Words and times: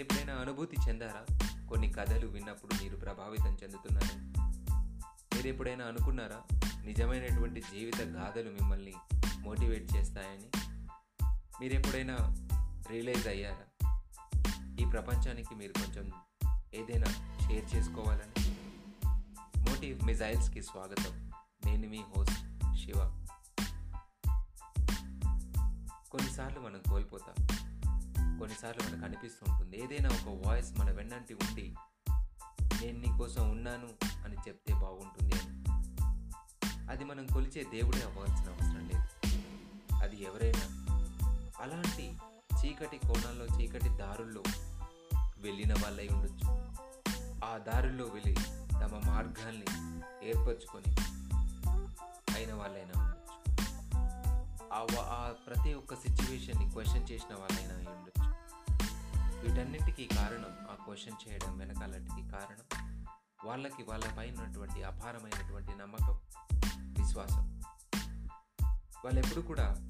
మీరు 0.00 0.14
ఎప్పుడైనా 0.14 0.40
అనుభూతి 0.40 0.76
చెందారా? 0.88 1.48
కొన్ని 1.68 1.92
కథలు 1.92 2.26
విన్నప్పుడు 2.26 2.84
మీరు 2.84 2.96
ప్రభావితం 2.96 3.56
చెందుతున్నారు? 3.62 4.42
మీరు 5.34 5.48
ఎప్పుడైనా 5.48 5.84
అనుకున్నారా? 5.84 6.58
నిజమైనటువంటి 6.84 7.60
జీవిత 7.60 8.02
గాథలు 8.02 8.50
మిమ్మల్ని 8.50 8.94
మోటివేట్ 9.38 9.96
చేస్తాయని? 9.96 10.50
మీరు 11.60 11.72
ఎప్పుడైనా 11.72 12.16
రియలైజ్ 12.90 13.28
అయ్యారా? 13.28 13.98
ఈ 14.80 14.84
ప్రపంచానికి 14.84 15.54
మీరు 15.54 15.72
కొంచెం 15.72 16.12
ఏదైనా 16.74 17.38
షేర్ 17.48 17.74
చేసుకోవాలని? 17.74 18.56
మోటివ్ 19.70 20.06
మిజైల్స్కి 20.06 20.62
స్వాగతం. 20.62 21.30
నేను 21.66 21.88
మీ 21.88 22.04
హోస్ట్ 22.16 22.36
శివ. 22.74 23.12
కొన్నిసార్లు 26.10 26.60
మనం 26.60 26.82
కోల్పోతాం. 26.90 27.59
కొన్నిసార్లు 28.40 28.90
మనకు 28.90 29.04
అనిపిస్తూ 29.04 29.52
ఉంటుంది. 29.52 29.84
ఏదైనా 29.84 30.08
ఒక 30.08 30.46
వాయిస్ 30.46 30.78
మన 30.78 30.90
వెన్నంటి 30.90 31.34
ఉండి 31.34 31.74
నేను 32.82 32.98
నీకోసం 32.98 33.50
ఉన్నాను 33.50 33.88
అని 34.24 34.36
చెప్తే 34.48 34.74
బాగుంటుంది. 34.74 35.34
అని 35.34 35.60
అది 36.90 37.04
మనం 37.04 37.26
కొలిచే 37.26 37.64
దేవుడే 37.64 38.02
అవ్వాల్సిన 38.02 38.52
అవసరం 38.52 38.88
లేదు. 38.88 39.26
అది 39.94 40.22
ఎవరైనా 40.22 40.86
అలాంటి 41.60 42.16
చీకటి 42.56 42.98
కోణాల్లో 42.98 43.60
చీకటి 43.60 43.88
దారుల్లో 43.88 44.42
వెళ్ళిన 45.38 45.74
వాళ్ళై 45.74 46.08
ఉండొచ్చు. 46.12 46.48
ఆ 47.44 47.58
దారుల్లో 47.58 48.04
వెళ్ళి 48.04 48.34
తమ 48.70 49.00
మార్గాల్ని 49.06 49.98
ఏర్పరచుకొని 50.28 50.96
అయిన 52.34 52.54
వాళ్ళైనా 52.54 53.02
ఉండొచ్చు. 53.02 53.20
ఆ 55.00 55.32
ప్రతి 55.46 55.74
ఒక్క 55.74 55.94
సిచ్యువేషన్ని 55.94 56.70
క్వశ్చన్ 56.70 57.06
చేసిన 57.10 57.34
వాళ్ళైనా 57.34 57.74
అయి 57.74 57.86
ఉండొచ్చు. 57.86 58.29
వీటన్నింటికీ 59.40 60.06
కారణం 60.06 60.66
ఆ 60.70 60.74
క్వశ్చన్ 60.74 61.28
చేయడం 61.28 61.58
వెనకాలటికి 61.58 62.28
కారణం 62.28 62.96
వాళ్ళకి 63.44 63.82
వాళ్ళపై 63.82 64.30
ఉన్నటువంటి 64.30 64.82
అపారమైనటువంటి 64.82 65.70
నమ్మకం 65.76 66.20
విశ్వాసం. 66.76 67.62
వాళ్ళు 69.04 69.20
ఎప్పుడు 69.20 69.40
కూడా 69.40 69.86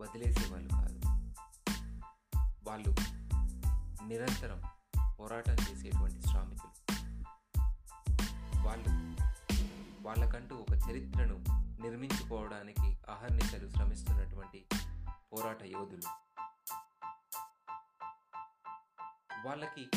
వదిలేసే 0.00 0.52
వాళ్ళు 0.52 0.68
కాదు. 0.68 1.00
వాళ్ళు 2.68 2.94
నిరంతరం 4.06 4.62
పోరాటం 5.20 5.52
చేసేటువంటి 5.52 6.22
శ్రామికులు. 6.22 6.98
వాళ్ళు 8.66 9.16
వాళ్ళకంటూ 10.08 10.56
ఒక 10.56 10.90
చరిత్రను 10.90 11.44
నిర్మించుకోవడానికి 11.80 12.98
అహర్నిశలు 13.10 13.68
శ్రమిస్తున్నటువంటి 13.68 14.66
పోరాట 15.32 15.62
యోధులు. 15.62 16.31
వాళ్ళకి 19.46 19.90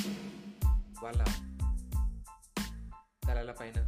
వాళ్ళ 1.04 1.24
కళలపైన 3.28 3.86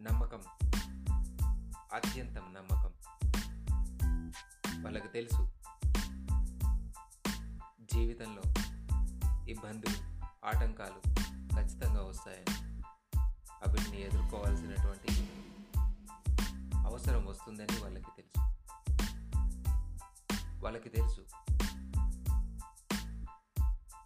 నమ్మకం 0.00 0.40
అత్యంతం 1.92 2.54
నమ్మకం 2.54 2.90
వాళ్ళకి 4.84 5.08
తెలుసు. 5.08 5.50
జీవితంలో 7.92 8.42
ఇబ్బందులు 9.48 9.96
ఆటంకాలు 10.46 11.14
ఖచ్చితంగా 11.54 12.02
వస్తాయని 12.02 12.60
వీటిని 13.70 14.02
ఎదుర్కోవాల్సినటువంటి 14.02 15.28
అవసరం 16.88 17.26
వస్తుందని 17.26 17.82
వాళ్ళకి 17.82 18.22
తెలుసు. 18.22 18.40
వాళ్ళకి 20.64 20.88
తెలుసు. 20.88 21.49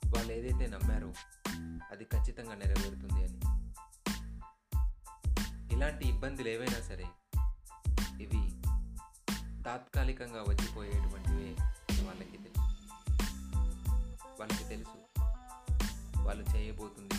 వాళ్ళు 0.06 0.32
ఏదైతే 0.32 0.66
నమ్మారో 0.66 1.12
అది 1.90 2.04
ఖచ్చితంగా 2.04 2.54
నెరవేరుతుంది 2.54 3.24
అని. 3.24 3.40
ఇలాంటి 5.74 6.08
ఇబ్బందులు 6.08 6.48
ఏవైనా 6.48 6.80
సరే 6.80 7.04
ఇవి 8.20 8.62
తాత్కాలికంగా 9.62 10.42
వచ్చిపోయేటువంటివే 10.42 11.56
వాళ్ళకి 12.04 12.36
తెలుసు 12.36 12.60
వాళ్ళకి 14.40 14.68
తెలుసు. 14.68 15.20
వాళ్ళు 16.18 16.56
చేయబోతుంది. 16.56 17.14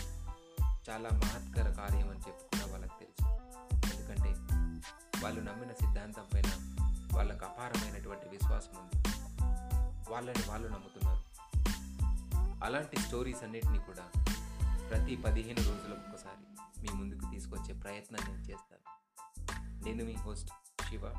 చాలా 0.90 1.10
మహత్కర 1.10 1.70
కార్యం 1.70 2.10
అని 2.10 2.20
చెప్పి 2.20 2.58
కూడా 2.58 2.66
వాళ్ళకి 2.72 2.94
తెలుసు. 3.00 3.28
ఎందుకంటే 3.94 4.30
వాళ్ళు 5.24 5.42
నమ్మిన 5.42 5.72
సిద్ధాంతం 5.72 6.26
పైన 6.34 6.78
వాళ్ళకు 7.14 7.46
అపారమైనటువంటి 7.46 8.30
విశ్వాసం 8.30 8.78
ఉంది. 8.78 9.08
వాళ్ళని 10.12 10.50
వాళ్ళు 10.50 10.68
నమ్ముతున్నారు. 10.68 11.35
అలాంటి 12.64 13.00
స్టోరీస్ 13.00 13.44
అన్నిటినీ 13.44 13.80
కూడా 13.80 14.12
ప్రతి 14.90 15.16
పదిహేను 15.16 15.60
రోజులకు 15.60 16.10
ఒకసారి 16.10 16.46
మీ 16.82 16.94
ముందుకు 16.94 17.32
తీసుకొచ్చే 17.32 17.74
ప్రయత్నం 17.74 18.30
నేను 18.30 18.44
చేస్తాను. 18.44 18.96
నేను 19.86 20.06
మీ 20.06 20.14
హోస్ట్ 20.14 20.50
శివ. 20.90 21.10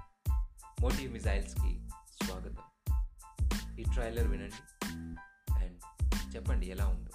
మోటివ్ 0.81 1.13
మిజైల్స్కి 1.13 1.89
స్వాగతం. 2.25 2.59
ఈ 3.79 3.83
ట్రైలర్ 3.83 4.27
వినండి 4.27 4.85
అండ్ 5.55 5.81
చెప్పండి 6.35 6.67
ఎలా 6.67 6.89
ఉందో. 6.89 7.11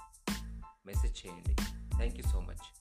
మెసేజ్ 0.86 1.26
చేయండి. 1.26 1.56
Thank 1.96 2.16
you 2.16 2.24
so 2.24 2.40
much 2.40 2.81